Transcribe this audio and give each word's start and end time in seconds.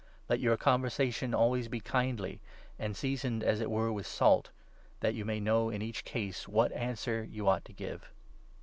Let 0.27 0.39
your 0.39 0.57
conversation 0.57 1.29
6 1.29 1.35
always 1.37 1.67
be 1.67 1.79
kindly, 1.79 2.41
and 2.79 2.97
seasoned, 2.97 3.43
as 3.43 3.61
it 3.61 3.69
were, 3.69 3.93
with 3.93 4.07
salt; 4.07 4.49
that 5.01 5.13
you 5.13 5.25
may 5.25 5.39
know 5.39 5.69
in 5.69 5.83
each 5.83 6.03
case 6.05 6.47
what 6.47 6.71
answer 6.71 7.23
you 7.23 7.47
ought 7.47 7.65
to 7.65 7.73
give. 7.73 8.09